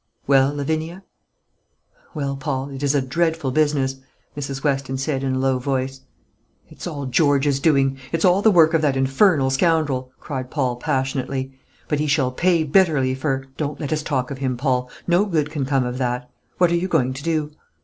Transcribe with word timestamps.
"Well, 0.25 0.51
Lavinia?" 0.55 1.03
"Well, 2.15 2.35
Paul, 2.35 2.69
it 2.69 2.81
is 2.81 2.95
a 2.95 3.03
dreadful 3.03 3.51
business," 3.51 3.97
Mrs. 4.35 4.63
Weston 4.63 4.97
said, 4.97 5.23
in 5.23 5.35
a 5.35 5.37
low 5.37 5.59
voice. 5.59 6.01
"It's 6.69 6.87
all 6.87 7.05
George's 7.05 7.59
doing! 7.59 7.99
It's 8.11 8.25
all 8.25 8.41
the 8.41 8.49
work 8.49 8.73
of 8.73 8.81
that 8.81 8.97
infernal 8.97 9.51
scoundrel!" 9.51 10.11
cried 10.19 10.49
Paul, 10.49 10.77
passionately. 10.77 11.53
"But 11.87 11.99
he 11.99 12.07
shall 12.07 12.31
pay 12.31 12.63
bitterly 12.63 13.13
for" 13.13 13.45
"Don't 13.57 13.79
let 13.79 13.93
us 13.93 14.01
talk 14.01 14.31
of 14.31 14.39
him, 14.39 14.57
Paul; 14.57 14.89
no 15.05 15.23
good 15.27 15.51
can 15.51 15.65
come 15.67 15.83
of 15.85 15.99
that. 15.99 16.27
What 16.57 16.71
are 16.71 16.75
you 16.75 16.87
going 16.87 17.13
to 17.13 17.21
do?" 17.21 17.51